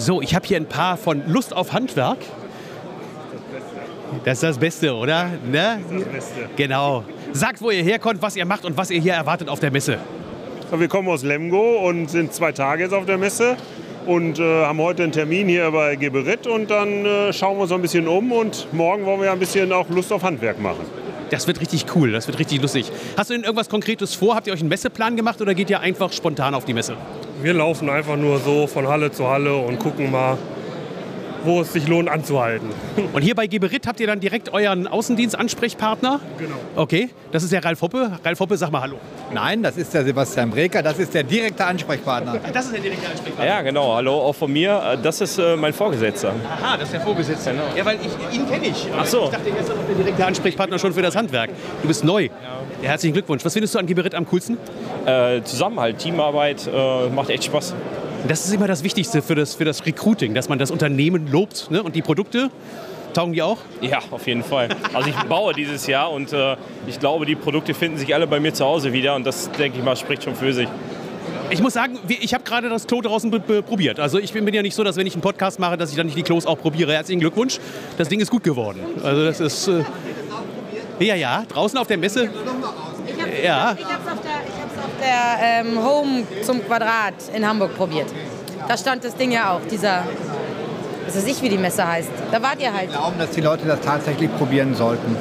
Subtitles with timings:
[0.00, 2.16] So, ich habe hier ein paar von Lust auf Handwerk.
[4.24, 5.28] Das ist das Beste, oder?
[5.44, 5.78] Ne?
[5.92, 6.48] Das Beste.
[6.56, 7.04] Genau.
[7.34, 9.98] Sagt, wo ihr herkommt, was ihr macht und was ihr hier erwartet auf der Messe.
[10.74, 13.58] Wir kommen aus Lemgo und sind zwei Tage jetzt auf der Messe
[14.06, 17.72] und äh, haben heute einen Termin hier bei Geberit und dann äh, schauen wir uns
[17.72, 20.86] ein bisschen um und morgen wollen wir ein bisschen auch Lust auf Handwerk machen.
[21.28, 22.90] Das wird richtig cool, das wird richtig lustig.
[23.18, 24.34] Hast du denn irgendwas Konkretes vor?
[24.34, 26.96] Habt ihr euch einen Messeplan gemacht oder geht ihr einfach spontan auf die Messe?
[27.42, 30.36] Wir laufen einfach nur so von Halle zu Halle und gucken mal,
[31.44, 32.68] wo es sich lohnt anzuhalten.
[33.12, 36.20] Und hier bei Geberit habt ihr dann direkt euren Außendienst-Ansprechpartner?
[36.38, 36.54] Genau.
[36.76, 38.12] Okay, das ist der Ralf Hoppe.
[38.24, 38.96] Ralf Hoppe, sag mal Hallo.
[39.32, 42.40] Nein, das ist der Sebastian Breker, das ist der direkte Ansprechpartner.
[42.52, 43.46] Das ist der direkte Ansprechpartner.
[43.54, 43.94] Ja, genau.
[43.94, 44.82] Hallo, auch von mir.
[44.94, 46.32] Äh, Das ist äh, mein Vorgesetzter.
[46.48, 47.54] Aha, das ist der Vorgesetzte.
[47.76, 48.86] Ja, weil ich, ihn kenne ich.
[48.96, 49.24] Ach so.
[49.24, 51.50] Ich dachte, er ist doch der direkte Ansprechpartner schon für das Handwerk.
[51.82, 52.24] Du bist neu.
[52.24, 52.30] Ja.
[52.82, 53.44] Herzlichen Glückwunsch.
[53.44, 54.56] Was findest du an Geberit am coolsten?
[55.06, 57.74] Äh, Zusammenhalt, Teamarbeit, äh, macht echt Spaß.
[58.28, 61.70] Das ist immer das Wichtigste für das, für das Recruiting, dass man das Unternehmen lobt.
[61.70, 61.82] Ne?
[61.82, 62.50] Und die Produkte,
[63.12, 63.58] taugen die auch?
[63.80, 64.68] Ja, auf jeden Fall.
[64.94, 68.40] Also ich baue dieses Jahr und äh, ich glaube, die Produkte finden sich alle bei
[68.40, 70.68] mir zu Hause wieder und das, denke ich mal, spricht schon für sich.
[71.50, 73.30] Ich muss sagen, ich habe gerade das Klo draußen
[73.66, 73.98] probiert.
[73.98, 76.06] Also ich bin ja nicht so, dass wenn ich einen Podcast mache, dass ich dann
[76.06, 76.92] nicht die Klos auch probiere.
[76.92, 77.58] Herzlichen Glückwunsch.
[77.98, 78.80] Das Ding ist gut geworden.
[79.02, 79.68] Also das ist...
[79.68, 79.82] Äh
[81.00, 82.28] ja, ja, draußen auf der Messe.
[83.42, 83.72] Ja.
[83.72, 84.19] Ich ich hab's auf
[85.00, 88.06] der ähm, Home zum Quadrat in Hamburg probiert.
[88.68, 90.04] Da stand das Ding ja auch, dieser,
[91.06, 92.10] was weiß ich, wie die Messe heißt.
[92.30, 92.90] Da wart ihr halt.
[92.90, 95.16] Wir glauben, dass die Leute das tatsächlich probieren sollten.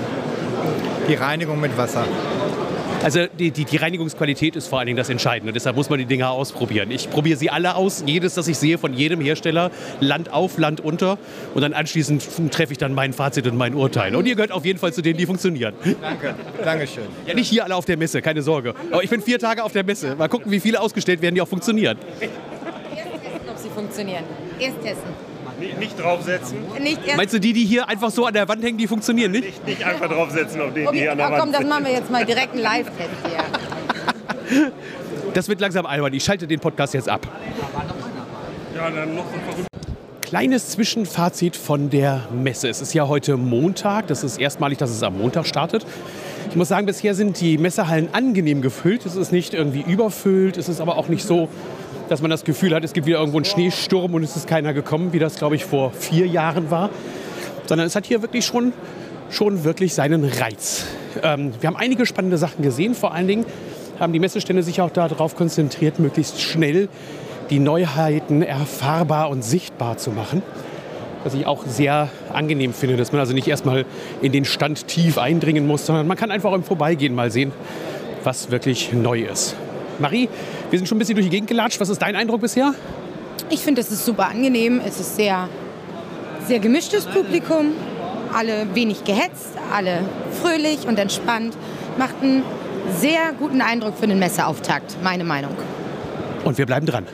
[1.08, 2.06] Die Reinigung mit Wasser.
[3.04, 5.54] Also die, die, die Reinigungsqualität ist vor allen Dingen das Entscheidende.
[5.54, 6.92] Deshalb muss man die Dinger ausprobieren.
[6.92, 10.82] Ich probiere sie alle aus, jedes, das ich sehe von jedem Hersteller, Land auf, Land
[10.82, 11.18] unter.
[11.54, 14.16] Und dann anschließend treffe ich dann mein Fazit und mein Urteil.
[14.16, 15.74] Und ihr gehört auf jeden Fall zu denen, die funktionieren.
[16.02, 16.36] Danke.
[16.64, 17.06] Dankeschön.
[17.26, 18.74] Ja, nicht hier alle auf der Messe, keine Sorge.
[18.92, 20.16] Aber ich bin vier Tage auf der Messe.
[20.16, 21.98] Mal gucken, wie viele ausgestellt werden, die auch funktionieren.
[22.20, 22.34] Erst
[23.24, 24.24] testen, ob sie funktionieren.
[24.60, 25.29] Erst testen.
[25.60, 27.18] Nicht, draufsetzen, Nicht erst.
[27.18, 29.46] Meinst du, die, die hier einfach so an der Wand hängen, die funktionieren nicht?
[29.46, 31.66] nicht, nicht einfach draufsetzen auf den, die Okay, hier an der oh, komm, Wand das
[31.66, 33.10] machen wir jetzt mal direkt einen Live-Test
[34.50, 34.72] hier.
[35.34, 36.12] Das wird langsam albern.
[36.14, 37.28] Ich schalte den Podcast jetzt ab.
[38.76, 39.64] Ja, dann noch so.
[40.22, 42.70] Kleines Zwischenfazit von der Messe.
[42.70, 44.08] Es ist ja heute Montag.
[44.08, 45.86] Das ist erstmalig, dass es am Montag startet.
[46.50, 49.06] Ich muss sagen, bisher sind die Messehallen angenehm gefüllt.
[49.06, 50.58] Es ist nicht irgendwie überfüllt.
[50.58, 51.50] Es ist aber auch nicht so,
[52.10, 54.74] dass man das Gefühl hat, es gibt wieder irgendwo einen Schneesturm und es ist keiner
[54.74, 56.90] gekommen, wie das, glaube ich, vor vier Jahren war.
[57.68, 58.74] Sondern es hat hier wirklich schon,
[59.30, 60.86] schon wirklich seinen Reiz.
[61.22, 62.96] Ähm, wir haben einige spannende Sachen gesehen.
[62.96, 63.46] Vor allen Dingen
[64.00, 66.90] haben die Messestände sich auch darauf konzentriert, möglichst schnell
[67.52, 70.42] die Neuheiten erfahrbar und sichtbar zu machen.
[71.24, 73.86] Was ich auch sehr angenehm finde, dass man also nicht erstmal
[74.22, 77.52] in den Stand tief eindringen muss, sondern man kann einfach im Vorbeigehen mal sehen,
[78.24, 79.56] was wirklich neu ist.
[80.00, 80.30] Marie,
[80.70, 81.80] wir sind schon ein bisschen durch die Gegend gelatscht.
[81.80, 82.74] Was ist dein Eindruck bisher?
[83.50, 84.82] Ich finde, es ist super angenehm.
[84.86, 85.50] Es ist sehr,
[86.48, 87.74] sehr gemischtes Publikum.
[88.34, 90.04] Alle wenig gehetzt, alle
[90.42, 91.56] fröhlich und entspannt.
[91.98, 92.44] Macht einen
[92.98, 95.56] sehr guten Eindruck für den Messeauftakt, meine Meinung.
[96.44, 97.06] Und wir bleiben dran.